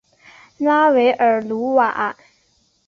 [0.57, 2.17] 拉韦尔努瓦。